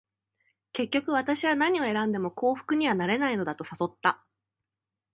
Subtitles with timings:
[0.73, 4.25] 結局、私は何を選んでも幸福にはなれないのだと悟った。